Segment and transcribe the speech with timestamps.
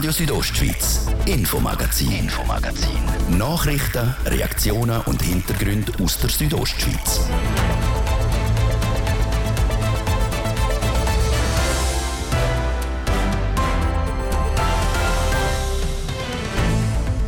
[0.00, 3.36] Radio Südostschweiz, Infomagazin, Infomagazin.
[3.36, 7.20] Nachrichten, Reaktionen und Hintergründe aus der Südostschweiz.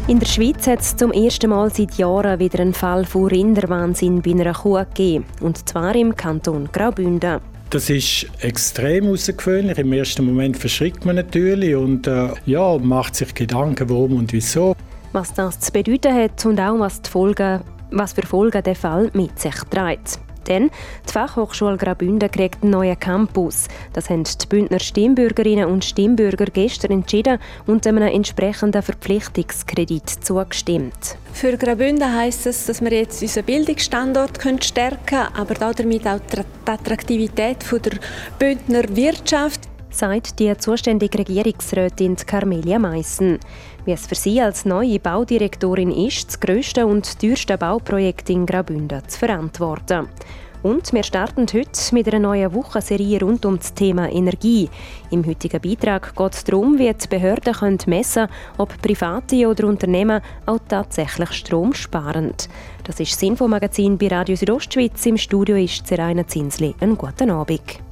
[0.07, 4.23] In der Schweiz hat es zum ersten Mal seit Jahren wieder einen Fall von Rinderwahnsinn
[4.23, 5.27] bei einer Kuh gegeben.
[5.43, 7.52] Und zwar im Kanton Graubünden.
[7.73, 9.79] Das ist extrem außergewöhnlich.
[9.79, 14.76] Im ersten Moment verschrickt man natürlich und äh, ja, macht sich Gedanken, warum und wieso.
[15.13, 19.11] Was das zu bedeuten hat und auch was, die Folgen, was für Folgen der Fall
[19.14, 20.21] mit sich trägt.
[20.46, 20.71] Denn
[21.09, 23.69] die Fachhochschule Graubünden kriegt einen neuen Campus.
[23.93, 31.17] Das haben die Bündner Stimmbürgerinnen und Stimmbürger gestern entschieden und einem entsprechenden Verpflichtungskredit zugestimmt.
[31.33, 36.70] Für Graubünden heisst es, dass wir jetzt unseren Bildungsstandort stärken können, aber damit auch die
[36.70, 37.92] Attraktivität der
[38.39, 39.61] Bündner Wirtschaft
[40.03, 43.39] sagt die zuständige Regierungsrätin Carmelia Meissen.
[43.84, 49.00] Wie es für sie als neue Baudirektorin ist, das grösste und teuerste Bauprojekt in Graubünden
[49.06, 50.09] zu verantworten.
[50.64, 54.69] Und wir starten heute mit einer neuen Wochenserie rund um das Thema Energie.
[55.12, 59.69] Im heutigen Beitrag geht es darum, wie die Behörden können messen können, ob Private oder
[59.69, 62.34] Unternehmen auch tatsächlich Strom sparen.
[62.83, 65.06] Das ist das Infomagazin bei Radio Südostschweiz.
[65.06, 66.75] Im Studio ist Seraina Zinsli.
[66.81, 67.91] Einen guten Abend.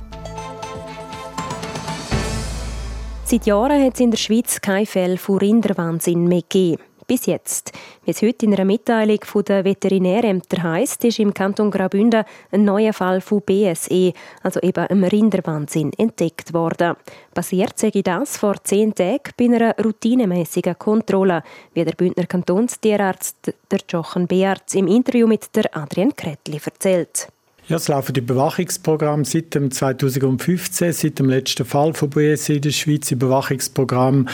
[3.31, 6.83] Seit Jahren hat es in der Schweiz kein Fälle von Rinderwahnsinn mehr gegeben.
[7.07, 7.71] Bis jetzt.
[8.05, 12.93] Wie es heute in einer Mitteilung der Veterinärämter heisst, ist im Kanton Graubünden ein neuer
[12.93, 16.97] Fall von BSE, also eben einem Rinderwahnsinn, entdeckt worden.
[17.33, 23.81] Passiert sei das vor zehn Tagen bei einer routinemäßigen Kontrolle, wie der Bündner Kantonstierarzt der
[23.89, 27.29] Jochen Bearz im Interview mit der Adrian Kretli erzählt.
[27.71, 32.63] Ja, es laufen die Überwachungsprogramme seit dem 2015, seit dem letzten Fall von BSE in
[32.63, 34.27] der Schweiz, Überwachungsprogramm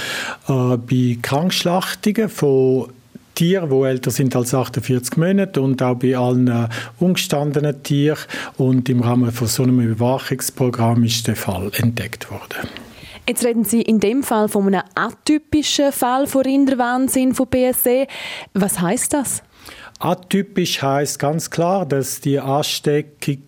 [0.49, 2.89] äh, bei Krankschlachtungen von
[3.35, 8.25] Tiere, die älter sind als 48 Monate und auch bei allen äh, ungestandenen Tieren.
[8.57, 12.71] Und im Rahmen von so einem Überwachungsprogramm ist der Fall entdeckt worden.
[13.29, 18.07] Jetzt reden Sie in dem Fall von einem atypischen Fall von Rinderwahnsinn von BSE.
[18.55, 19.43] Was heißt das?
[19.99, 23.45] Atypisch heißt ganz klar, dass die Ansteckung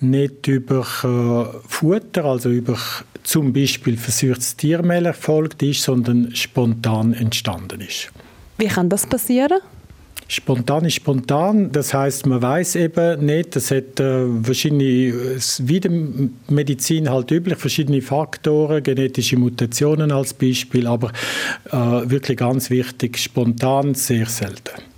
[0.00, 2.78] nicht über äh, Futter, also über
[3.24, 8.10] zum Beispiel versuchtes Tiermehl erfolgt ist, sondern spontan entstanden ist.
[8.58, 9.60] Wie kann das passieren?
[10.26, 15.12] Spontan ist spontan, das heißt, man weiß eben nicht, das hat äh, verschiedene,
[15.58, 15.90] wie der
[16.48, 21.12] Medizin halt üblich, verschiedene Faktoren, genetische Mutationen als Beispiel, aber
[21.70, 24.93] äh, wirklich ganz wichtig, spontan sehr selten.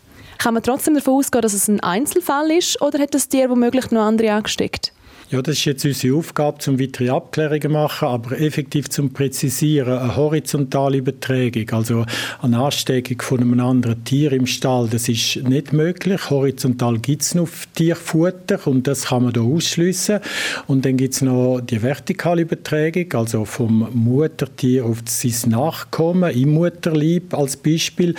[0.46, 3.90] Kann man trotzdem davon ausgehen, dass es ein Einzelfall ist oder hat das Tier womöglich
[3.90, 4.92] noch andere angesteckt?
[5.28, 9.98] Ja, das ist jetzt unsere Aufgabe, zum weitere Abklärungen zu machen, aber effektiv zum Präzisieren,
[9.98, 12.04] eine horizontale Übertragung, also
[12.40, 16.30] eine Ansteckung von einem anderen Tier im Stall, das ist nicht möglich.
[16.30, 20.20] Horizontal gibt es noch Tierfutter und das kann man da ausschliessen.
[20.68, 26.54] Und dann gibt es noch die vertikale Übertragung, also vom Muttertier auf sein Nachkommen im
[26.54, 28.14] Mutterlieb als Beispiel.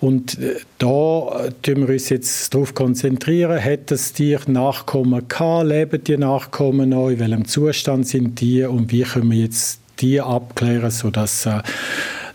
[0.00, 6.04] Und äh, da tun wir uns jetzt darauf konzentrieren, hat das Tier Nachkommen gehabt, leben
[6.04, 10.20] die Nachkommen Nachkommen noch, in welchem Zustand sind die und wie können wir jetzt die
[10.20, 11.62] abklären, sodass äh,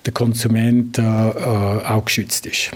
[0.08, 2.72] der Konsument äh, äh, auch geschützt ist.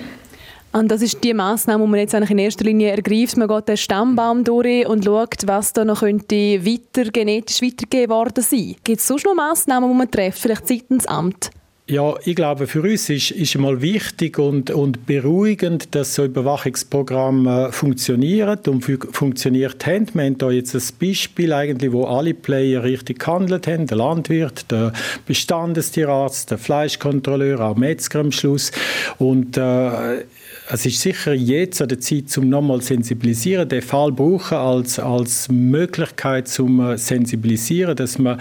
[0.71, 3.37] Und das ist die Maßnahme, die man jetzt eigentlich in erster Linie ergreift.
[3.37, 8.43] Man geht den Stammbaum durch und schaut, was da noch könnte weiter, genetisch weitergegeben worden
[8.43, 8.75] sein.
[8.83, 11.49] Gibt es sonst noch Massnahmen, die man trifft, vielleicht seitens Amt?
[11.91, 17.67] Ja, ich glaube, für uns ist, ist einmal wichtig und, und beruhigend, dass so Überwachungsprogramme
[17.67, 20.07] äh, funktionieren und funktioniert haben.
[20.13, 23.87] Wir haben hier jetzt ein Beispiel, eigentlich, wo alle Player richtig gehandelt haben.
[23.87, 24.93] Der Landwirt, der
[25.27, 28.71] Bestandestierarzt, der Fleischkontrolleur, auch Metzger am Schluss.
[29.17, 30.23] Und äh,
[30.69, 35.49] es ist sicher jetzt an der Zeit, um nochmal sensibilisieren, den Fall brauchen als, als
[35.49, 38.39] Möglichkeit zum äh, sensibilisieren, dass man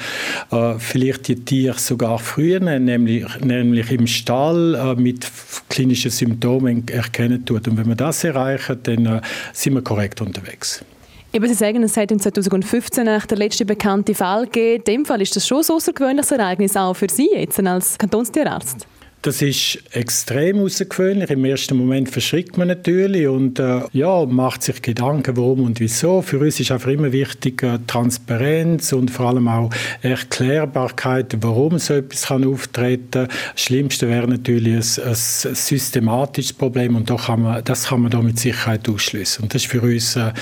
[0.50, 5.26] äh, vielleicht die Tiere sogar früher, nämlich, nämlich im Stall äh, mit
[5.68, 7.66] klinischen Symptomen erkennen tut.
[7.66, 9.20] Und wenn wir das erreichen, dann äh,
[9.52, 10.84] sind wir korrekt unterwegs.
[11.32, 14.82] Eben, Sie sagen, es hat im 2015 der letzte bekannte Fall gegeben.
[14.86, 18.86] In dem Fall ist das schon ein außergewöhnliches Ereignis auch für Sie jetzt als Kantonstierarzt.
[19.22, 21.28] Das ist extrem außergewöhnlich.
[21.28, 26.22] Im ersten Moment verschrickt man natürlich und äh, ja, macht sich Gedanken, warum und wieso.
[26.22, 29.68] Für uns ist einfach immer wichtig äh, Transparenz und vor allem auch
[30.00, 33.28] Erklärbarkeit, warum so etwas kann auftreten kann.
[33.52, 38.10] Das Schlimmste wäre natürlich ein, ein systematisches Problem und doch kann man, das kann man
[38.10, 39.42] da mit Sicherheit ausschließen.
[39.42, 40.32] Und das ist für uns äh,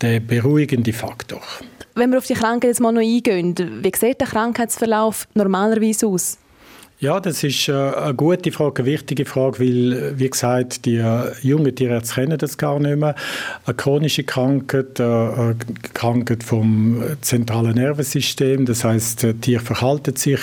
[0.00, 1.40] der beruhigende Faktor.
[1.94, 6.38] Wenn wir auf die Krankheit jetzt mal noch eingehen, wie sieht der Krankheitsverlauf normalerweise aus?
[7.04, 11.32] Ja, das ist äh, eine gute Frage, eine wichtige Frage, weil, wie gesagt, die äh,
[11.42, 13.14] jungen Tierärzte kennen das gar nicht mehr.
[13.66, 15.56] Eine chronische Krankheit, äh, eine
[15.92, 20.40] Krankheit vom zentralen Nervensystem, das heißt, Tier verhalten sich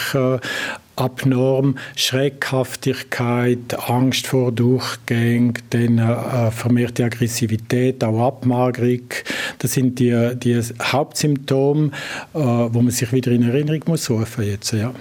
[0.95, 9.09] abnorm, Schreckhaftigkeit, Angst vor Durchgängen, dann äh, vermehrte Aggressivität, auch Abmagerung.
[9.57, 11.87] Das sind die, die Hauptsymptome,
[12.35, 14.93] äh, wo man sich wieder in Erinnerung muss rufen ja.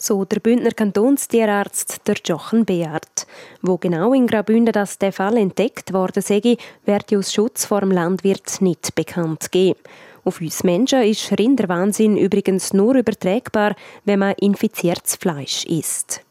[0.00, 3.26] So der Bündner Kantonstierarzt der Jochen Beard.
[3.62, 7.90] Wo genau in Graubünden das der Fall entdeckt worden sei, wird aus Schutz vor dem
[7.90, 9.80] Landwirt nicht bekannt geben.
[10.24, 13.74] Auf uns Menschen ist Rinderwahnsinn übrigens nur übertragbar,
[14.04, 16.24] wenn man infiziertes Fleisch isst.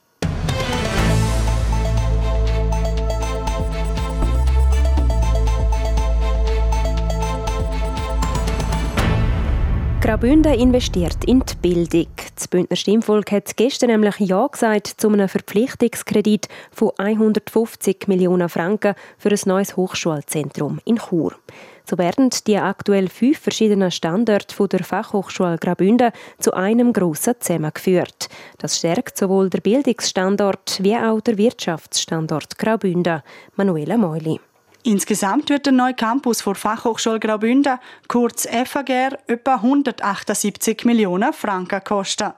[10.07, 12.07] Graubünden investiert in die Bildung.
[12.33, 18.95] Das Bündner Stimmvolk hat gestern nämlich Ja gesagt zu einem Verpflichtungskredit von 150 Millionen Franken
[19.17, 21.35] für ein neues Hochschulzentrum in Chur.
[21.83, 28.29] So werden die aktuell fünf verschiedenen Standorte der Fachhochschule Graubünden zu einem grossen zusammengeführt.
[28.59, 33.23] Das stärkt sowohl der Bildungsstandort wie auch der Wirtschaftsstandort Graubünden.
[33.57, 34.39] Manuela Meuli.
[34.83, 42.31] Insgesamt wird der neue Campus vor Fachhochschule Graubünden, kurz FAGR, etwa 178 Millionen Franken kosten.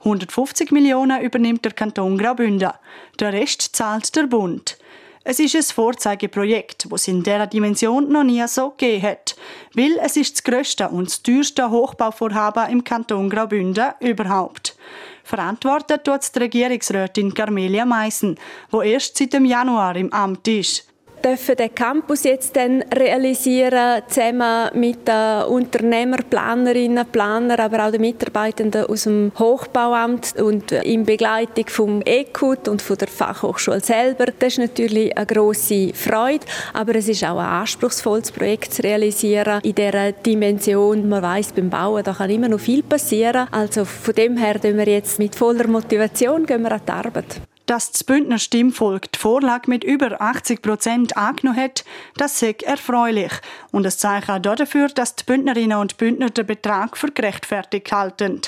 [0.00, 2.72] 150 Millionen übernimmt der Kanton Graubünden.
[3.20, 4.78] Der Rest zahlt der Bund.
[5.22, 9.36] Es ist ein Vorzeigeprojekt, das es in dieser Dimension noch nie so gegeben hat.
[9.74, 14.76] Weil es ist das grösste und das teuerste Hochbauvorhaben im Kanton Graubünden überhaupt.
[15.22, 18.36] Verantwortet tut die Regierungsrätin Carmelia Meissen,
[18.70, 20.91] wo erst seit dem Januar im Amt ist
[21.24, 28.00] dürfen den Campus jetzt dann realisieren, zusammen mit den Unternehmer, Planerinnen, Planer, aber auch den
[28.00, 34.26] Mitarbeitenden aus dem Hochbauamt und in Begleitung vom ECUT und von der Fachhochschule selber.
[34.38, 39.60] Das ist natürlich eine grosse Freude, aber es ist auch ein anspruchsvolles Projekt zu realisieren
[39.62, 41.08] in dieser Dimension.
[41.08, 43.48] Man weiß beim Bauen, da kann immer noch viel passieren.
[43.50, 47.51] Also von dem her gehen wir jetzt mit voller Motivation gehen wir an die Arbeit.
[47.66, 51.84] Dass das Bündner Stimmvolk die Vorlage mit über 80 Prozent angenommen hat,
[52.16, 53.32] das ist erfreulich
[53.70, 58.40] und es zeigt auch dafür, dass die Bündnerinnen und Bündner den Betrag für gerechtfertigt halten.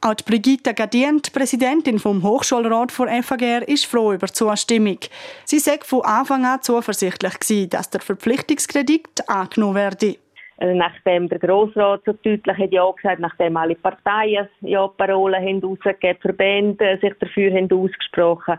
[0.00, 4.98] Auch die Brigitte Gadient, Präsidentin vom Hochschulrat vor FAGR, ist froh über die Zustimmung.
[5.44, 10.16] Sie sagt von Anfang an zuversichtlich dass der Verpflichtungskredit angenommen werde.
[10.58, 15.60] Also nachdem der Grossrat so deutlich hat ja gesagt, nachdem alle Parteien ja Parolen haben
[15.60, 18.58] rausgegeben, Verbände sich dafür haben ausgesprochen,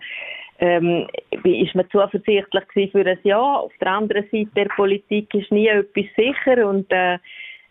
[0.60, 1.08] ähm,
[1.44, 3.40] ist man zuversichtlich für ein Ja.
[3.40, 7.18] Auf der anderen Seite der Politik ist nie etwas sicher und äh,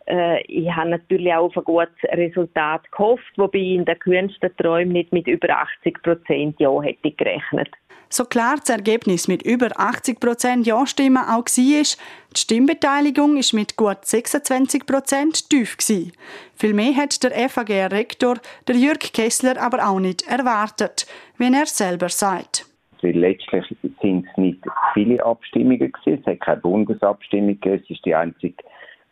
[0.08, 4.50] äh, ich habe natürlich auch auf ein gutes Resultat gehofft, wobei ich in den kühnsten
[4.56, 7.68] Träumen nicht mit über 80 Prozent Ja hätte gerechnet.
[8.10, 11.84] So klar das Ergebnis mit über 80 Prozent Ja-Stimmen auch war, die
[12.38, 16.12] Stimmbeteiligung ist mit gut 26 Prozent tief gewesen.
[16.54, 21.06] Viel mehr hat der FAG-Rektor, der Jürg Kessler, aber auch nicht erwartet,
[21.36, 22.64] wenn er selber sagt.
[23.02, 23.64] Weil letztlich
[24.00, 24.64] sind es nicht
[24.94, 26.22] viele Abstimmungen gewesen.
[26.22, 27.82] Es hat keine Bundesabstimmung gegeben.
[27.84, 28.56] Es ist die einzige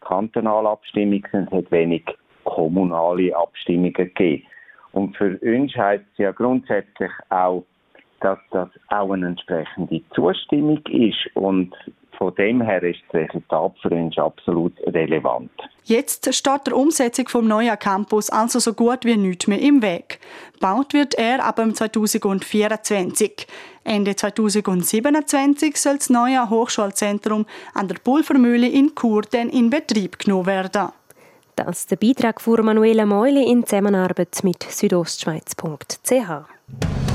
[0.07, 2.05] kantonale Abstimmung und es hat wenig
[2.45, 4.45] kommunale Abstimmungen gegeben.
[4.93, 7.65] Und für uns heißt es ja grundsätzlich auch,
[8.21, 11.75] dass das auch eine entsprechende Zustimmung ist und
[12.19, 15.51] von dem her ist das Resultat für uns absolut relevant.
[15.85, 20.19] Jetzt steht der Umsetzung vom neuen Campus also so gut wie nichts mehr im Weg.
[20.61, 23.47] Baut wird er ab 2024.
[23.85, 30.47] Ende 2027 soll das neue Hochschulzentrum an der Pulvermühle in Chur dann in Betrieb genommen
[30.47, 30.89] werden.
[31.55, 37.06] Das ist der Beitrag von Manuela Meuli in Zusammenarbeit mit südostschweiz.ch.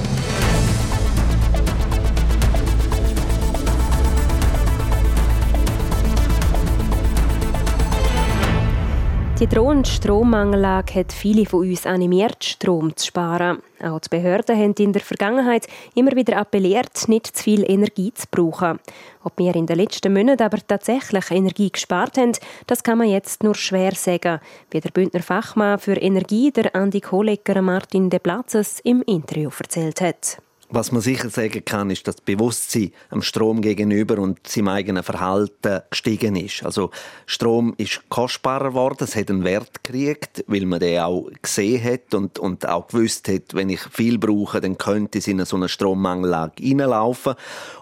[9.42, 13.58] Die drohende Strommangellage hat viele von uns animiert, Strom zu sparen.
[13.82, 18.28] Auch die Behörden haben in der Vergangenheit immer wieder appelliert, nicht zu viel Energie zu
[18.30, 18.80] brauchen.
[19.24, 22.34] Ob wir in den letzten Monaten aber tatsächlich Energie gespart haben,
[22.68, 27.02] das kann man jetzt nur schwer sagen, wie der Bündner Fachmann für Energie, der Andi
[27.02, 30.38] Kohlecker Martin de Platzes, im Interview erzählt hat.
[30.74, 35.04] Was man sicher sagen kann, ist, dass das Bewusstsein am Strom gegenüber und seinem eigenen
[35.04, 36.64] Verhalten gestiegen ist.
[36.64, 36.92] Also
[37.26, 42.14] Strom ist kostbarer geworden, es hat einen Wert gekriegt, weil man den auch gesehen hat
[42.14, 45.68] und, und auch gewusst hat, wenn ich viel brauche, dann könnte es in so eine
[45.68, 47.36] Strommangellage reinlaufen.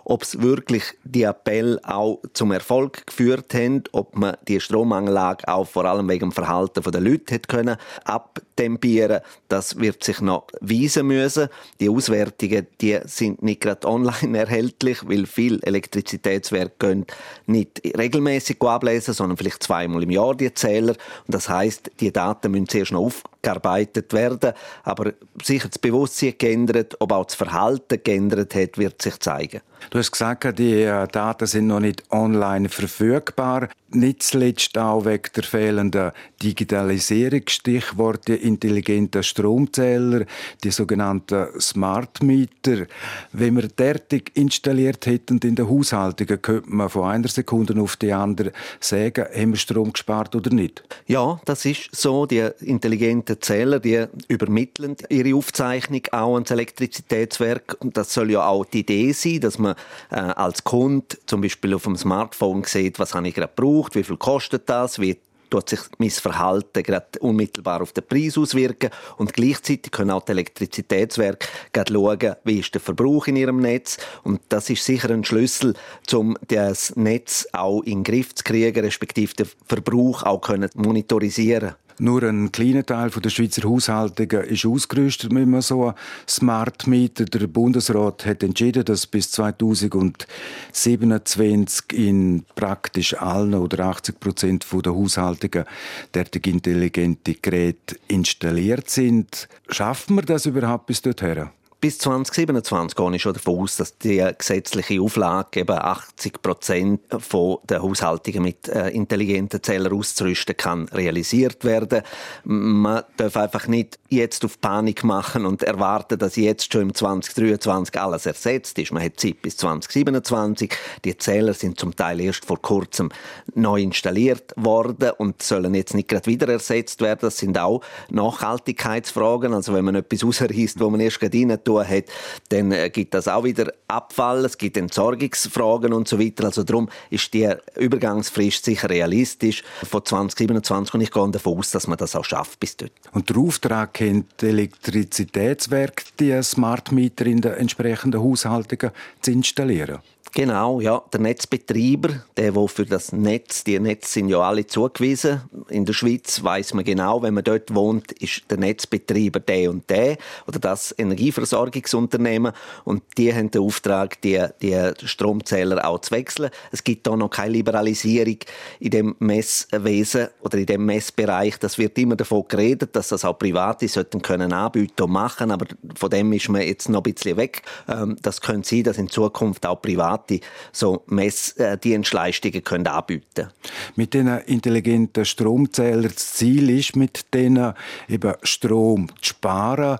[0.03, 5.67] Ob es wirklich die Appell auch zum Erfolg geführt haben, ob man die Strommangellage auch
[5.67, 11.05] vor allem wegen dem Verhalten der Leute hat können abtempieren, das wird sich noch weisen
[11.05, 11.50] müssen.
[11.79, 17.06] Die Auswertungen die sind nicht gerade online erhältlich, weil viele Elektrizitätswerke können
[17.46, 20.96] nicht regelmäßig ablesen, sondern vielleicht zweimal im Jahr die Zähler.
[21.28, 24.53] Und das heißt, die Daten müssen zuerst noch aufgearbeitet werden.
[24.84, 29.62] Aber sicher das Bewusstsein geändert, ob auch das Verhalten geändert hat, wird sich zeigen.
[29.89, 33.69] Du hast gesagt, die äh, Daten sind noch nicht online verfügbar.
[33.91, 36.12] Nicht zuletzt auch wegen der fehlenden
[36.43, 37.41] Digitalisierung.
[37.48, 40.25] Stichwort die intelligenten Stromzähler,
[40.63, 42.86] die sogenannten Smart Meter.
[43.31, 48.13] Wenn wir derartig installiert hätten in den Haushaltungen, könnte man von einer Sekunde auf die
[48.13, 50.84] andere sagen, haben wir Strom gespart oder nicht?
[51.08, 52.27] Ja, das ist so.
[52.27, 57.78] Die intelligenten Zähler, die übermitteln ihre Aufzeichnung auch ans Elektrizitätswerk.
[57.80, 59.76] Und das soll ja auch die Idee sein, dass man
[60.10, 64.04] äh, als Kunde zum Beispiel auf dem Smartphone sieht, was habe ich gerade gebraucht, wie
[64.04, 65.18] viel kostet das, wie
[65.50, 68.92] tut sich mein Verhalten gerade unmittelbar auf den Preis auswirken.
[69.18, 73.98] Und gleichzeitig können auch die Elektrizitätswerke gerade schauen, wie ist der Verbrauch in ihrem Netz.
[74.24, 75.74] Und das ist sicher ein Schlüssel,
[76.14, 81.76] um das Netz auch in den Griff zu kriegen, respektive den Verbrauch auch können monitorisieren
[82.00, 85.94] nur ein kleiner Teil der Schweizer Haushaltungen ist ausgerüstet mit einem so
[86.27, 87.25] Smart Meter.
[87.25, 95.65] Der Bundesrat hat entschieden, dass bis 2027 in praktisch allen oder 80 Prozent der Haushaltungen
[96.13, 99.50] derartige intelligente Geräte installiert sind.
[99.70, 101.50] Schaffen wir das überhaupt bis dorthin?
[101.82, 107.82] Bis 2027 gehe ich schon davon aus, dass die gesetzliche Auflage eben 80 Prozent der
[107.82, 112.02] Haushaltungen mit äh, intelligenten Zählern auszurüsten kann realisiert werden.
[112.44, 118.00] Man darf einfach nicht jetzt auf Panik machen und erwarten, dass jetzt schon im 2023
[118.00, 118.92] alles ersetzt ist.
[118.92, 120.74] Man hat Zeit bis 2027.
[121.06, 123.10] Die Zähler sind zum Teil erst vor kurzem
[123.56, 127.20] neu installiert worden und sollen jetzt nicht gerade wieder ersetzt werden.
[127.22, 129.54] Das sind auch Nachhaltigkeitsfragen.
[129.54, 132.06] Also wenn man etwas ausreißt, wo man erst gerade rein tun hat,
[132.50, 136.46] dann äh, gibt das auch wieder Abfall, es gibt Entsorgungsfragen und so weiter.
[136.46, 141.88] Also darum ist die Übergangsfrist sicher realistisch von 2027 und ich gehe davon aus, dass
[141.88, 142.92] man das auch schafft bis dort.
[143.12, 150.00] Und der Auftrag kennt Elektrizitätswerk, die Smart Meter in den entsprechenden Haushaltungen zu installieren.
[150.34, 151.02] Genau, ja.
[151.12, 155.42] Der Netzbetreiber, der, der für das Netz, die Netze sind ja alle zugewiesen.
[155.70, 159.90] In der Schweiz weiß man genau, wenn man dort wohnt, ist der Netzbetreiber der und
[159.90, 166.52] der oder das Energieversorgungsunternehmen und die haben den Auftrag, die, die Stromzähler auch zu wechseln.
[166.72, 168.38] Es gibt da noch keine Liberalisierung
[168.80, 171.58] in dem Messwesen oder in dem Messbereich.
[171.58, 175.66] Das wird immer davon geredet, dass das auch Private sollten können anbieten und machen, aber
[175.96, 177.64] von dem ist man jetzt noch ein bisschen weg.
[177.88, 180.39] Ähm, das könnte sein, dass in Zukunft auch Private Private
[180.72, 183.50] so Messdienstleistungen können anbieten
[183.96, 187.74] Mit diesen intelligenten Stromzählern, das Ziel ist, mit denen
[188.08, 190.00] eben Strom zu sparen.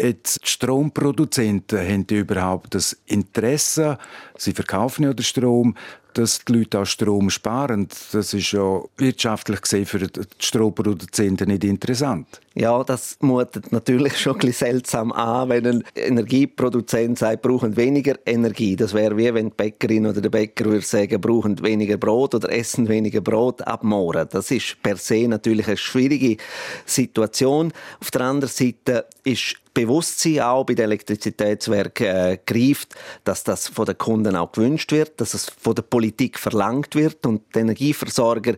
[0.00, 3.98] Jetzt die Stromproduzenten haben überhaupt das Interesse,
[4.36, 5.74] sie verkaufen ja den Strom,
[6.14, 7.88] dass die Leute auch Strom sparen.
[8.12, 12.40] Das ist ja wirtschaftlich gesehen für die Stromproduzenten nicht interessant.
[12.54, 18.16] Ja, das mutet natürlich schon ein bisschen seltsam an, wenn ein Energieproduzent sagt, brauchen weniger
[18.26, 18.74] Energie.
[18.74, 22.50] Das wäre wie wenn die Bäckerin oder der Bäcker würde sagen, brauchen weniger Brot oder
[22.52, 24.26] essen weniger Brot ab morgen.
[24.30, 26.36] Das ist per se natürlich eine schwierige
[26.84, 27.72] Situation.
[28.00, 33.86] Auf der anderen Seite ist Bewusstsein auch bei den Elektrizitätswerken äh, greift, dass das von
[33.86, 37.24] den Kunden auch gewünscht wird, dass es von der Politik verlangt wird.
[37.24, 38.56] Und die Energieversorger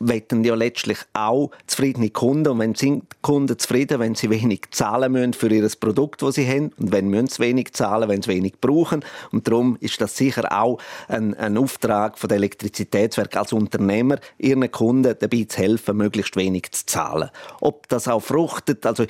[0.00, 2.48] wetten ja letztlich auch zufriedene Kunden.
[2.48, 6.48] Und wenn sind Kunden zufrieden, wenn sie wenig zahlen müssen für ihr Produkt, das sie
[6.48, 6.72] haben.
[6.78, 9.04] Und wenn müssen sie wenig zahlen, wenn sie wenig brauchen.
[9.30, 14.68] Und darum ist das sicher auch ein, ein Auftrag von der Elektrizitätswerk als Unternehmer, ihren
[14.70, 17.30] Kunden dabei zu helfen, möglichst wenig zu zahlen.
[17.60, 19.04] Ob das auch fruchtet, also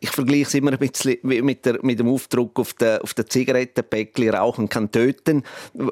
[0.00, 4.28] ich vergleiche es immer bisschen mit, der, mit dem Aufdruck auf der, auf der Zigarettenpäckli,
[4.30, 5.42] Rauchen kann töten.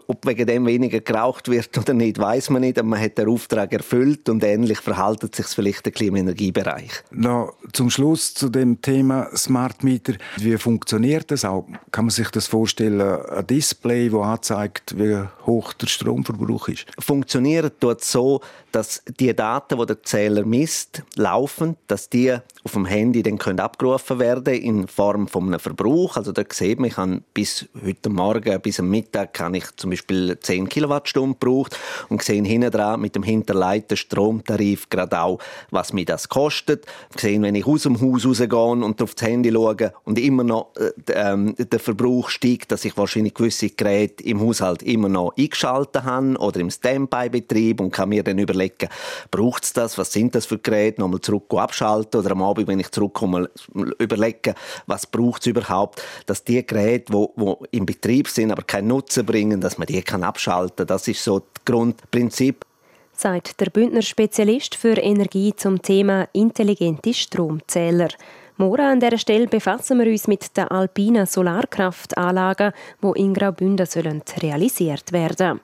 [0.07, 3.29] Ob wegen dem weniger geraucht wird oder nicht, weiß man nicht, aber man hat den
[3.29, 6.91] Auftrag erfüllt und ähnlich verhaltet sich vielleicht der Klimaenergiebereich.
[7.11, 10.15] Noch zum Schluss zu dem Thema Smart Meter.
[10.37, 11.67] Wie funktioniert das auch?
[11.91, 16.87] Kann man sich das vorstellen, ein Display, das anzeigt, wie hoch der Stromverbrauch ist?
[16.99, 18.41] Funktioniert dort so,
[18.73, 22.37] dass die Daten, die der Zähler misst, laufen, dass die
[22.69, 26.19] auf dem Handy dann können abgerufen werden in Form von einem Verbrauch.
[26.19, 29.89] Also da sieht man, ich habe bis heute Morgen, bis am Mittag, kann ich zum
[29.89, 31.79] Beispiel 10 Kilowattstunden gebraucht
[32.11, 35.39] und sehen hinten dran mit dem hinterleiteten Stromtarif gerade auch,
[35.71, 36.85] was mir das kostet.
[37.17, 40.73] Sehen, wenn ich aus dem Haus rausgehe und auf das Handy schaue und immer noch
[40.77, 46.05] äh, ähm, der Verbrauch steigt, dass ich wahrscheinlich gewisse Geräte im Haushalt immer noch eingeschaltet
[46.05, 48.91] habe oder im Standby-Betrieb und kann mir dann überlegen,
[49.31, 52.81] braucht es das, was sind das für Geräte, nochmal zurück abschalten oder am Abend, wenn
[52.81, 53.51] ich zurückkomme,
[53.99, 54.55] überlegen,
[54.87, 59.25] was braucht es überhaupt, dass die Geräte, wo, wo im Betrieb sind, aber keinen Nutzen
[59.25, 60.87] bringen, dass man die kann abschalten.
[60.87, 62.65] Das ist so das Grundprinzip
[63.13, 68.11] sagt der Bündner Spezialist für Energie zum Thema intelligente Stromzähler.
[68.57, 72.73] Morgen an dieser Stelle befassen wir uns mit den alpinen Solarkraftanlagen,
[73.03, 75.61] die in Graubünden realisiert werden sollen.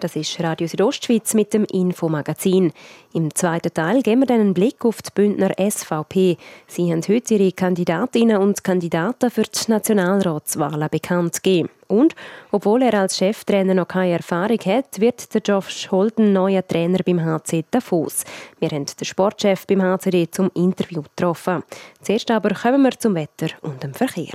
[0.00, 2.72] Das ist Radio Südostschweiz mit dem Infomagazin.
[3.14, 6.36] Im zweiten Teil geben wir einen Blick auf die Bündner SVP.
[6.66, 11.70] Sie haben heute ihre Kandidatinnen und Kandidaten für die Nationalratswahlen bekannt gegeben.
[11.88, 12.14] Und
[12.50, 17.24] obwohl er als Cheftrainer noch keine Erfahrung hat, wird der Josh Holden neuer Trainer beim
[17.24, 18.24] HC Davos.
[18.58, 21.62] Wir haben den Sportchef beim HCD zum Interview getroffen.
[22.02, 24.34] Zuerst aber kommen wir zum Wetter und dem Verkehr.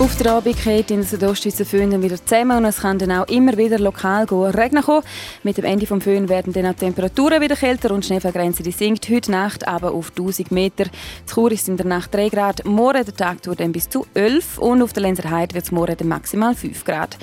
[0.00, 3.26] Auf der Abend geht in der Südostschweizer Föhn wieder zusammen und es kann dann auch
[3.26, 5.02] immer wieder lokal regnen kommen.
[5.42, 8.62] Mit dem Ende des Föhn werden dann auch die Temperaturen wieder kälter und die Schneefallgrenze
[8.62, 10.84] die sinkt heute Nacht aber auf 1000 Meter.
[10.84, 14.06] Die Chur ist in der Nacht 3 Grad, morgen der Tag tut dann bis zu
[14.14, 17.18] 11 und auf der Lenzer Heide wird es morgen dann maximal 5 Grad.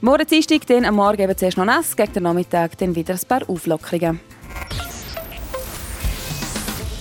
[0.00, 3.28] Morgen Dienstag dann am Morgen eben zuerst noch nass, gegen den Nachmittag dann wieder ein
[3.28, 4.18] paar Auflockerungen.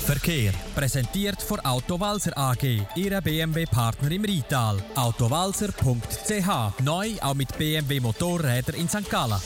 [0.05, 0.53] Verkehr.
[0.75, 4.77] Präsentiert von Autowalzer AG, Ihrer BMW-Partner im Rital.
[4.93, 6.79] Autowalzer.ch.
[6.83, 9.09] Neu auch mit BMW Motorräder in St.
[9.09, 9.41] Gallen.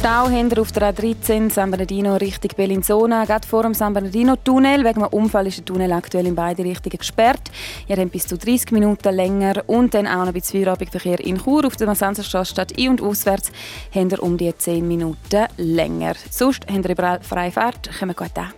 [0.00, 3.26] Stau haben auf der A13 San Bernardino Richtung Bellinzona.
[3.26, 4.82] Gerade vor dem San Bernardino-Tunnel.
[4.82, 7.50] Wegen einem Unfall ist der Tunnel aktuell in beide Richtungen gesperrt.
[7.86, 9.62] Ihr habt bis zu 30 Minuten länger.
[9.66, 13.52] Und dann auch noch bei Feierabendverkehr in Chur auf der Massanserstraße statt ein- und auswärts
[13.94, 16.14] haben ihr um die 10 Minuten länger.
[16.30, 17.90] Sonst habt ihr überall freie Fahrt.
[17.98, 18.54] Kommt gut an.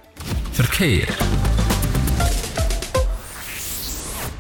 [0.53, 1.09] Verkehr.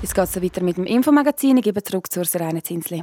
[0.02, 1.56] Jetzt geht es weiter mit dem Infomagazin.
[1.56, 3.02] Ich gebe zurück zur Serena Zinsli.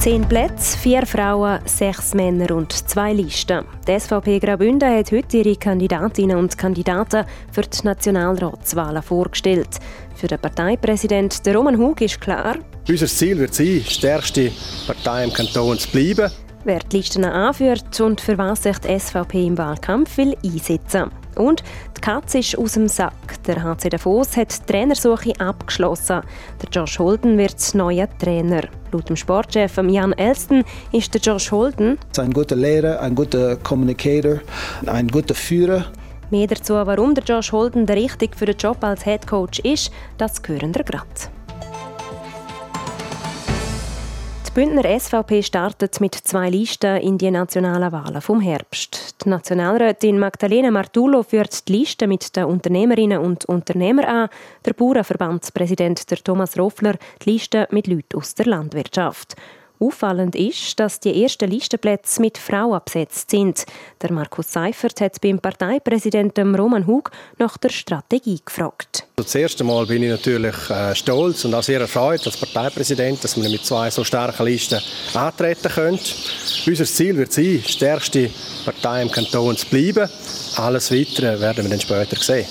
[0.00, 3.64] Zehn Plätze, vier Frauen, sechs Männer und zwei Listen.
[3.86, 9.68] Die SVP Graubünden hat heute ihre Kandidatinnen und Kandidaten für die Nationalratswahlen vorgestellt.
[10.14, 12.58] Für den Parteipräsident Roman Hug ist klar,
[12.88, 14.52] unser Ziel wird sein, stärkste
[14.86, 16.30] Partei im Kanton zu bleiben.
[16.62, 21.62] Wer die Listen anführt und für was sich die SVP im Wahlkampf will einsetzen und
[21.96, 23.42] die Katze ist aus dem Sack.
[23.46, 26.22] Der HC Davos hat die Trainersuche abgeschlossen.
[26.62, 28.62] Der Josh Holden wird neuer Trainer.
[28.92, 34.40] Laut dem Sportchef Jan Elston ist der Josh Holden ein guter Lehrer, ein guter Communicator,
[34.86, 35.86] ein guter Führer.
[36.30, 39.90] Mehr dazu, warum der Josh Holden der Richtige für den Job als Head Coach ist,
[40.18, 41.37] das hören wir gerade.
[44.48, 49.22] Die Bündner SVP startet mit zwei Listen in die nationalen Wahlen vom Herbst.
[49.22, 54.28] Die Nationalrätin Magdalena Martullo führt die Liste mit den Unternehmerinnen und Unternehmern an,
[54.64, 59.36] der Bauernverbandspräsident Thomas Roffler die Liste mit Leuten aus der Landwirtschaft.
[59.80, 63.64] Auffallend ist, dass die ersten Listenplätze mit Frauen besetzt sind.
[64.02, 69.06] Der Markus Seifert hat beim Parteipräsidenten Roman Hug nach der Strategie gefragt.
[69.16, 73.40] Das erste Mal bin ich natürlich äh, stolz und auch sehr erfreut als Parteipräsident, dass
[73.40, 74.80] wir mit zwei so starken Listen
[75.14, 75.98] antreten können.
[76.66, 78.30] Unser Ziel wird sein, stärkste
[78.64, 80.08] Partei im Kanton zu bleiben.
[80.56, 82.46] Alles Weitere werden wir dann später sehen.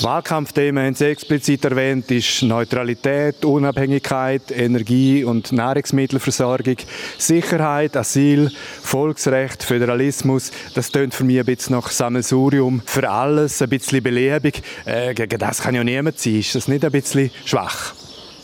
[0.00, 6.76] Wahlkampfthemen haben Sie explizit erwähnt, ist Neutralität, Unabhängigkeit, Energie- und Nahrungsmittelversorgung,
[7.18, 8.50] Sicherheit, Asyl,
[8.82, 10.52] Volksrecht, Föderalismus.
[10.74, 14.52] Das tönt für mich ein bisschen nach Sammelsurium für alles, ein bisschen Belebung.
[14.84, 16.36] Äh, gegen das kann ja niemand sein.
[16.36, 17.94] Ist das nicht ein bisschen schwach?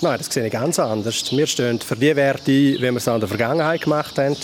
[0.00, 1.30] Nein, das sehe ich ganz anders.
[1.30, 4.36] Wir stehen für die Werte ein, wie wir es in der Vergangenheit gemacht haben.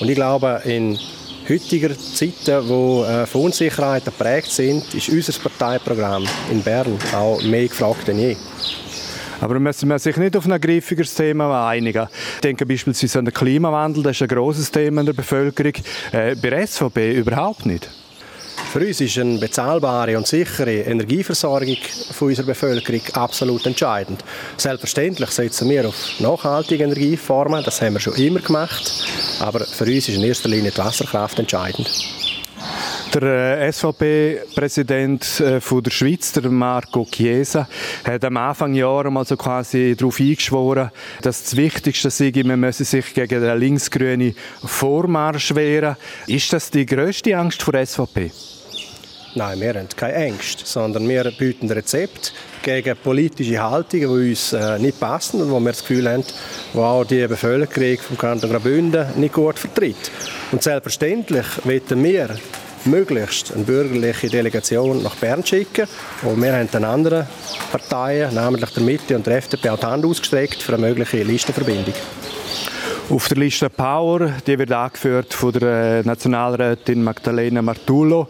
[0.00, 0.98] Und ich glaube, in
[1.48, 7.68] heutiger Zeiten, wo äh, von Unsicherheit geprägt sind, ist unser Parteiprogramm in Bern auch mehr
[7.68, 8.36] gefragt denn je.
[9.40, 12.06] Aber müssen wir sich nicht auf ein griffiges Thema einigen.
[12.36, 15.72] Ich denke beispielsweise an den Klimawandel, das ist ein grosses Thema in der Bevölkerung.
[16.12, 17.90] Äh, bei der SVP überhaupt nicht.
[18.72, 21.76] Für uns ist eine bezahlbare und sichere Energieversorgung
[22.12, 24.24] von unserer Bevölkerung absolut entscheidend.
[24.56, 29.04] Selbstverständlich setzen wir auf nachhaltige Energieformen, das haben wir schon immer gemacht,
[29.40, 31.86] aber für uns ist in erster Linie die Wasserkraft entscheidend.
[33.12, 37.68] Der äh, SVP-Präsident äh, der Schweiz, der Marco Chiesa,
[38.04, 42.86] hat am Anfang Jahr mal so quasi darauf eingeschworen, dass das Wichtigste sei, man müsse
[42.86, 45.96] sich gegen den linksgrünen Vormarsch wehren.
[46.26, 48.30] Ist das die grösste Angst der SVP?
[49.34, 54.78] Nein, wir haben keine Ängste, sondern wir bieten Rezept gegen politische Haltungen, die uns äh,
[54.78, 56.22] nicht passen und wo wir das Gefühl haben,
[56.74, 60.10] die auch die Bevölkerung vom Kanton Graubünden nicht gut vertritt.
[60.52, 62.36] Und selbstverständlich wollen wir
[62.84, 65.88] möglichst eine bürgerliche Delegation nach Bern schicken.
[66.22, 67.26] Und wir haben den anderen
[67.70, 71.94] Parteien, namentlich der Mitte und der FDP, auch die Hand ausgestreckt für eine mögliche Listenverbindung.
[73.12, 78.26] Auf der Liste Power, die wird angeführt von der äh, Nationalrätin Magdalena Martullo,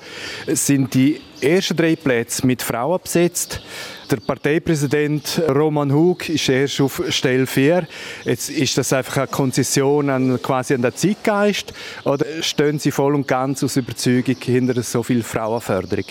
[0.49, 3.63] sind die ersten drei Plätze mit Frauen besetzt.
[4.11, 7.87] Der Parteipräsident Roman Hug ist erst auf Stelle 4.
[8.25, 13.15] Jetzt ist das einfach eine Konzession an, quasi an den Zeitgeist oder stehen Sie voll
[13.15, 16.07] und ganz aus Überzeugung hinter so viel Frauenförderung?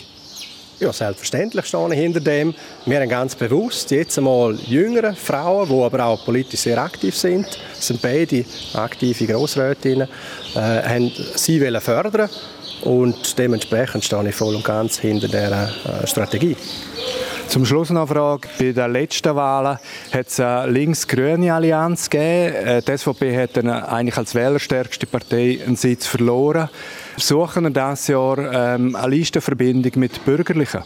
[0.82, 2.56] Ja, selbstverständlich stehe ich hinter dem.
[2.88, 7.46] Wir haben ganz bewusst jetzt einmal jüngere Frauen, die aber auch politisch sehr aktiv sind,
[7.80, 10.08] sind beide aktive Grossrätinnen,
[10.56, 12.32] äh, haben sie wollen fördern
[12.82, 15.70] und dementsprechend stehe ich voll und ganz hinter dieser
[16.02, 16.58] äh, Strategie.
[17.51, 18.47] Zum Schluss noch eine Frage.
[18.57, 19.77] Bei den letzten Wahlen
[20.13, 22.55] hat es eine links-grüne Allianz gegeben.
[22.55, 26.69] Äh, die SVP hat dann eigentlich als wählerstärkste Partei einen Sitz verloren.
[27.17, 30.83] Suchen wir dieses Jahr ähm, eine Listenverbindung mit Bürgerlichen?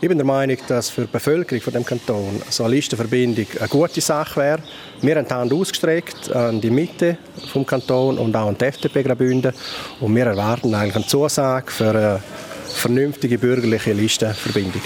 [0.00, 3.68] Ich bin der Meinung, dass für die Bevölkerung von dem Kanton so eine Listenverbindung eine
[3.68, 4.58] gute Sache wäre.
[5.02, 7.16] Wir haben die Hand ausgestreckt an die Mitte
[7.52, 9.52] vom Kanton und auch an die FDP Graubünden
[10.00, 12.20] und wir erwarten eigentlich eine Zusage für eine
[12.64, 14.82] vernünftige bürgerliche Listenverbindung.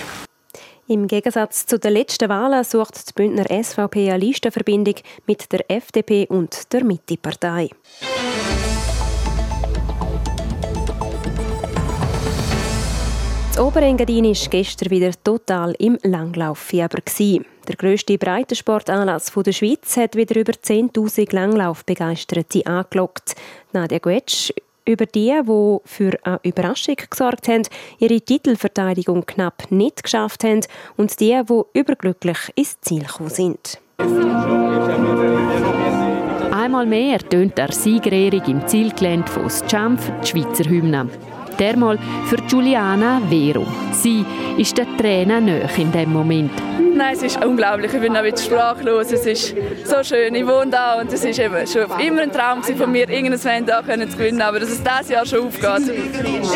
[0.90, 4.94] Im Gegensatz zu den letzten Wahlen sucht die Bündner SVP eine Listenverbindung
[5.26, 7.68] mit der FDP und der Mitte-Partei.
[13.50, 17.02] Das Oberengadin war gestern wieder total im Langlauffieber.
[17.68, 23.34] Der grösste Breitensportanlass der Schweiz hat wieder über 10.000 Langlaufbegeisterte angelockt.
[23.74, 24.54] Nadia Guetsch
[24.88, 27.62] über die, die für eine Überraschung gesorgt haben,
[27.98, 30.62] ihre Titelverteidigung knapp nicht geschafft haben
[30.96, 33.78] und die, die überglücklich ins Ziel gekommen sind.
[36.50, 41.08] Einmal mehr tönt der Siegerehrung im Zielgelände von Schampf die Schweizer Hymne.
[41.58, 43.66] Dermal für Giuliana Vero.
[43.92, 44.24] Sie
[44.56, 46.52] ist der Trainer nöch in dem Moment.
[46.94, 47.92] Nein, es ist unglaublich.
[47.92, 49.12] Ich bin ein bisschen sprachlos.
[49.12, 50.34] Es ist so schön.
[50.34, 53.66] Ich wohne da und es ist eben schon immer ein Traum von mir, irgendein Fan
[53.66, 54.42] da zu gewinnen.
[54.42, 55.94] Aber dass es dieses Jahr schon aufgeht,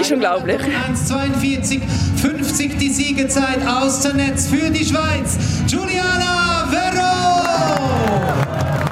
[0.01, 0.61] ist unglaublich.
[0.61, 1.81] 1,42,
[2.17, 5.39] 50 die Siegezeit aus dem Netz für die Schweiz.
[5.69, 6.42] Giuliana Vero!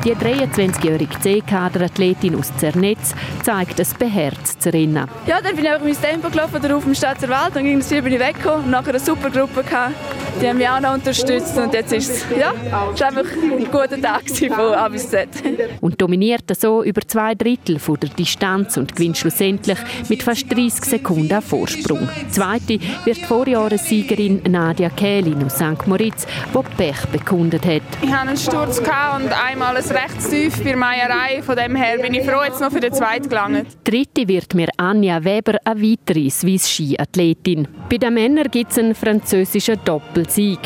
[0.03, 5.07] Die 23-jährige C-Kader-Athletin aus Zernetz zeigt ein beherztes Rennen.
[5.27, 7.89] Ja, dann bin ich einfach mein Tempo gelaufen, auf dem Stadt Welt, dann ging es
[7.91, 9.95] bin ich weggekommen und nachher eine super Gruppe gehabt.
[10.41, 12.55] Die haben mich auch noch unterstützt und jetzt ist es, ja,
[12.95, 15.29] ist einfach ein guter Tag von A bis Z.
[15.83, 20.83] Und dominiert so über zwei Drittel von der Distanz und gewinnt schlussendlich mit fast 30
[20.83, 22.09] Sekunden Vorsprung.
[22.31, 25.87] Zweite wird Vorjahressiegerin Nadia Kählin aus St.
[25.87, 27.83] Moritz, die Pech bekundet hat.
[28.01, 31.42] Ich hatte einen Sturz und einmal ein recht tief bei Meierei.
[31.42, 33.66] Von dem her bin ich froh, jetzt noch für den zweiten gelangt.
[33.85, 37.68] Dritte wird mir Anja Weber, eine weitere Swiss-Ski-Athletin.
[37.90, 40.59] Bei den Männern gibt es einen französischen Doppelsieg.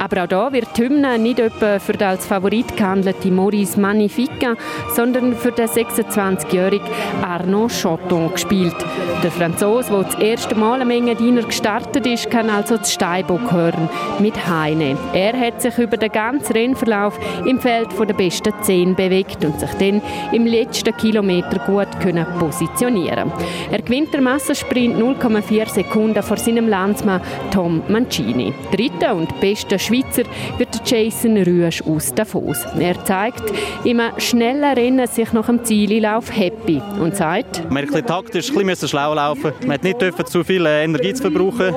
[0.00, 4.54] Aber auch da wird die Hymne nicht etwa für den als Favorit gehandelte Maurice Magnifica,
[4.96, 6.88] sondern für den 26-jährigen
[7.22, 8.74] Arnaud Choton gespielt.
[9.22, 13.90] Der Franzose, der das erste Mal am Engadiner gestartet ist, kann also das Steinbock hören
[14.18, 14.96] mit Heine.
[15.12, 19.70] Er hat sich über den ganzen Rennverlauf im Feld der besten zehn bewegt und sich
[19.74, 20.00] dann
[20.32, 23.30] im letzten Kilometer gut können positionieren.
[23.70, 27.20] Er gewinnt den Massensprint 0,4 Sekunden vor seinem Landsmann
[27.52, 28.54] Tom Mancini.
[28.72, 30.22] Dritter und bester Schweizer
[30.56, 32.64] wird Jason Rüsch aus Davos.
[32.78, 33.42] Er zeigt
[33.82, 38.88] im schnellen Rennen sich nach dem Zieleinlauf happy und sagt, man musste taktisch ein bisschen
[38.88, 39.52] schlau laufen.
[39.62, 41.74] Man hat nicht zu viel äh, Energie zu verbrauchen.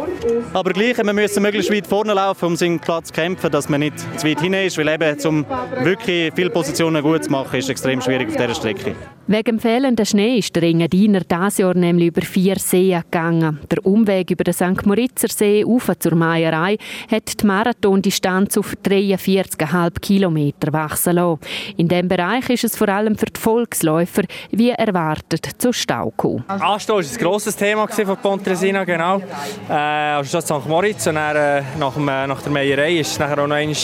[0.54, 3.80] Aber gleich, wir müssen möglichst weit vorne laufen, um seinen Platz zu kämpfen, dass man
[3.80, 5.46] nicht zu weit hinein ist, weil eben, um
[5.82, 8.96] wirklich viele Positionen gut zu machen, ist extrem schwierig auf dieser Strecke.
[9.26, 13.60] Wegen dem fehlenden Schnee ist der Engadiner dieses Jahr nämlich über vier Seen gegangen.
[13.72, 14.86] Der Umweg über den St.
[14.86, 15.66] Moritzer See
[16.00, 16.78] zur Meierei
[17.10, 21.40] hat die Marathon Distanz auf 43,5 Kilometer wachsen lassen.
[21.78, 26.44] In diesem Bereich ist es vor allem für die Volksläufer wie erwartet zu Stau gekommen.
[26.48, 29.22] Anstau war ein grosses Thema von Pontresina, genau.
[29.70, 30.68] Äh, also Stadt St.
[30.68, 33.56] Moritz und dann, äh, nach, dem, äh, nach der Meierei ist es nachher auch noch
[33.56, 33.76] einmal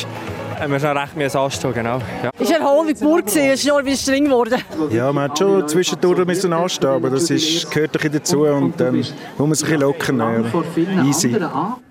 [0.60, 2.00] haben wir schon recht müssen anstehen, genau.
[2.24, 2.30] Ja.
[2.38, 4.62] Es war Erholung pur, es ist nur wie streng geworden.
[4.92, 8.96] Ja, man hat schon zwischendurch müssen anstehen, aber das ist, gehört ein dazu und dann
[8.96, 11.06] muss man sich ein bisschen lockern.
[11.06, 11.36] Easy.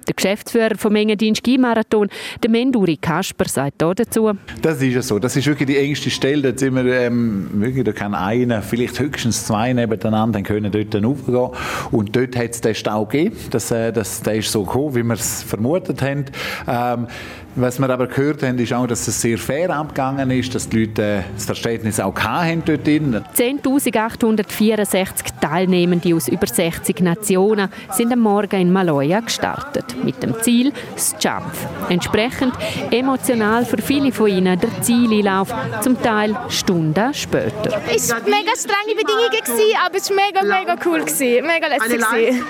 [0.09, 2.09] Der Geschäftsführer vom Engadin Ski-Marathon,
[2.43, 4.33] der Menduri Kasper, sagt hier dazu.
[4.63, 5.19] Das ist ja so.
[5.19, 6.51] Das ist wirklich die engste Stelle.
[6.51, 11.05] Da sind wir ähm, wirklich, da kann einer, vielleicht höchstens zwei nebeneinander, können dort dann
[11.05, 11.51] aufgehen.
[11.91, 13.37] Und dort hat es den Stau gegeben.
[13.51, 16.25] Das, äh, das, der ist so gekommen, wie wir es vermutet haben.
[16.67, 17.07] Ähm,
[17.61, 20.85] was wir aber gehört haben, ist auch, dass es sehr fair abgegangen ist, dass die
[20.85, 23.23] Leute äh, das Verständnis auch haben dort drin.
[23.37, 29.85] 10.864 Teilnehmende aus über 60 Nationen sind am Morgen in Maloja gestartet.
[30.05, 31.53] Mit dem Ziel das Jump.
[31.89, 32.53] Entsprechend
[32.91, 37.81] emotional für viele von ihnen der Zieleinlauf, zum Teil Stunden später.
[37.95, 39.29] Es waren mega strenge Bedingungen,
[39.85, 41.01] aber es war mega, mega cool.
[41.01, 42.01] Mega lässig.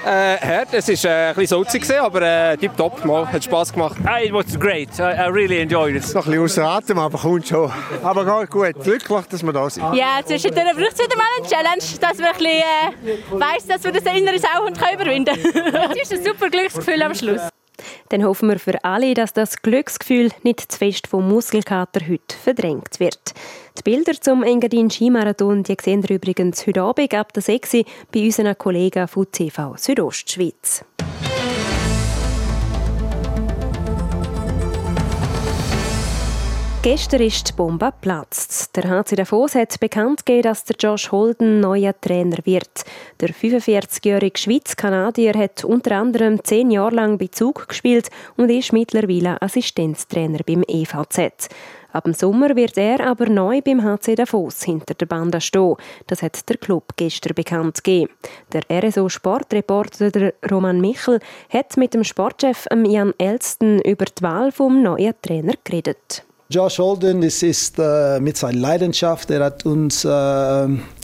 [0.04, 3.96] Äh, hart, es war äh, ein bisschen salzig, aber äh, tipptopp, hat Spass gemacht.
[4.22, 4.97] It was great.
[5.00, 6.14] I, I really enjoyed it.
[6.14, 7.70] Noch ein bisschen außer Atem, aber kommt schon.
[8.02, 8.74] Aber gut.
[8.82, 9.94] Glücklich, dass wir da sind.
[9.94, 13.84] Ja, zwischendurch braucht es wieder mal eine Challenge, dass wir ein bisschen äh, weiss, dass
[13.84, 15.92] wir das innere Sauhund überwinden können.
[15.92, 17.40] Es ist ein super Glücksgefühl am Schluss.
[18.08, 22.98] Dann hoffen wir für alle, dass das Glücksgefühl nicht zu fest vom Muskelkater heute verdrängt
[22.98, 23.34] wird.
[23.78, 27.72] Die Bilder zum Engadin Skimarathon die sehen ihr übrigens heute Abend ab der 6
[28.12, 30.84] bei unseren Kollegen von TV Südostschweiz.
[36.90, 38.74] Gestern ist die Bombe geplatzt.
[38.74, 42.82] Der HC Davos hat bekannt gegeben, dass der Josh Holden neuer Trainer wird.
[43.20, 49.42] Der 45-jährige Schweiz-Kanadier hat unter anderem zehn Jahre lang bei Zug gespielt und ist mittlerweile
[49.42, 51.50] Assistenztrainer beim EVZ.
[51.92, 55.76] Ab dem Sommer wird er aber neu beim HC Davos hinter der Bande stehen.
[56.06, 58.14] Das hat der Club gestern bekannt gegeben.
[58.54, 61.20] Der RSO-Sportreporter Roman Michel
[61.50, 66.24] hat mit dem Sportchef Jan Elston über die Wahl vom neuen Trainer geredet.
[66.50, 70.08] Josh Holden das ist äh, mit seiner Leidenschaft, er hat uns äh,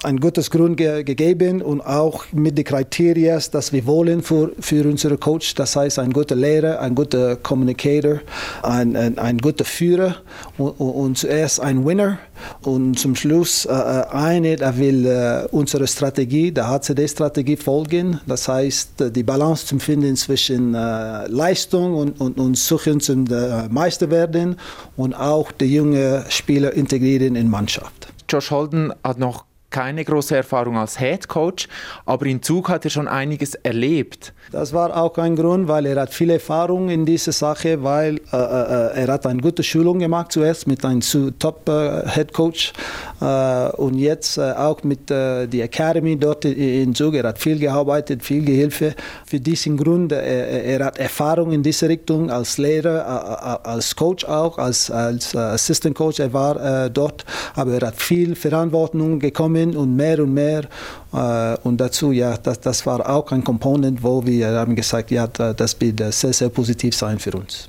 [0.04, 4.86] ein gutes Grund ge gegeben und auch mit den Kriterien, dass wir wollen für, für
[4.88, 5.54] unseren Coach.
[5.54, 8.20] Das heißt, ein guter Lehrer, ein guter Communicator,
[8.62, 10.16] ein, ein, ein guter Führer
[10.58, 12.18] und, und, zuerst ein Winner
[12.62, 18.20] und zum Schluss äh, äh eine, der will äh, unsere Strategie, der HCD-Strategie folgen.
[18.26, 23.26] Das heißt, äh, die Balance zu finden zwischen äh, Leistung und, und, und Suchen zum
[23.26, 24.56] äh, Meister werden
[24.96, 28.12] und auch die jungen Spieler integrieren in Mannschaft.
[28.28, 31.66] Josh Holden hat noch keine große Erfahrung als Head Coach,
[32.06, 34.32] aber in Zug hat er schon einiges erlebt.
[34.52, 38.36] Das war auch ein Grund, weil er hat viel Erfahrung in dieser Sache, weil äh,
[38.36, 41.00] äh, er hat eine gute Schulung gemacht zuerst mit einem
[41.40, 42.72] Top äh, Head Coach
[43.20, 47.14] äh, und jetzt äh, auch mit äh, der Academy dort in Zug.
[47.14, 48.94] Er hat viel gearbeitet, viel Gehilfe.
[49.26, 54.90] Für diesen Grund, er, hat Erfahrung in diese Richtung als Lehrer, als Coach auch, als,
[54.90, 56.20] als Assistant Coach.
[56.20, 60.64] Er war dort, aber er hat viel Verantwortung bekommen mehr und mehr und mehr.
[61.12, 65.26] Äh, und dazu, ja, das, das war auch ein Komponent, wo wir haben gesagt, ja,
[65.26, 67.68] das wird sehr, sehr positiv sein für uns.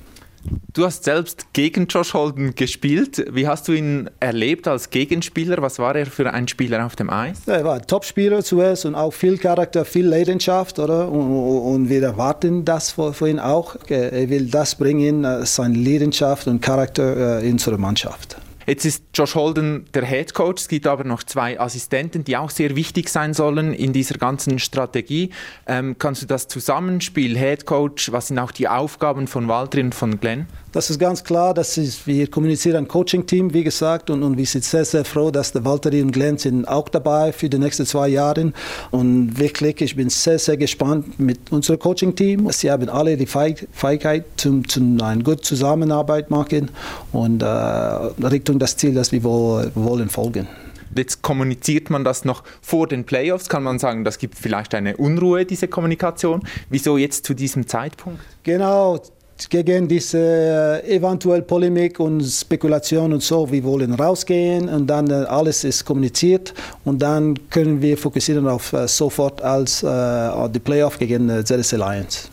[0.74, 3.26] Du hast selbst gegen Josh Holden gespielt.
[3.32, 5.62] Wie hast du ihn erlebt als Gegenspieler?
[5.62, 7.42] Was war er für ein Spieler auf dem Eis?
[7.48, 11.10] Ja, er war ein Top-Spieler zuerst und auch viel Charakter, viel Leidenschaft, oder?
[11.10, 13.76] Und, und wir erwarten das für ihn auch.
[13.88, 18.38] Er will das bringen, äh, seine Leidenschaft und Charakter äh, in unsere Mannschaft.
[18.66, 20.64] Jetzt ist Josh Holden der Head Coach.
[20.64, 24.58] Es gibt aber noch zwei Assistenten, die auch sehr wichtig sein sollen in dieser ganzen
[24.58, 25.30] Strategie.
[25.68, 29.94] Ähm, kannst du das Zusammenspiel Head Coach, was sind auch die Aufgaben von Walter und
[29.94, 30.48] von Glenn?
[30.76, 34.46] Das ist ganz klar, dass ist, wir kommunizieren ein Coaching-Team, wie gesagt, und, und wir
[34.46, 37.86] sind sehr, sehr froh, dass der Walter und Glenn sind auch dabei für die nächsten
[37.86, 38.52] zwei Jahre.
[38.92, 42.52] Und wirklich, ich bin sehr, sehr gespannt mit unserem Coaching-Team.
[42.52, 46.70] Sie haben alle die Fähigkeit zum, zum eine gute Zusammenarbeit machen
[47.14, 50.46] und äh, Richtung das Ziel, das wir wollen folgen.
[50.94, 53.50] Jetzt kommuniziert man das noch vor den Playoffs.
[53.50, 56.42] Kann man sagen, das gibt vielleicht eine Unruhe, diese Kommunikation.
[56.70, 58.20] Wieso jetzt zu diesem Zeitpunkt?
[58.44, 59.02] Genau,
[59.50, 63.52] gegen diese äh, eventuelle Polemik und Spekulation und so.
[63.52, 66.54] Wir wollen rausgehen und dann äh, alles ist kommuniziert
[66.86, 71.76] und dann können wir fokussieren auf äh, sofort als äh, die Playoff gegen äh, ZSC
[71.76, 72.30] Lions.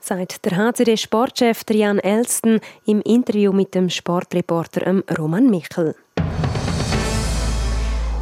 [0.00, 5.96] Sagt der HCD-Sportchef Jan Elston im Interview mit dem Sportreporter Roman Michel.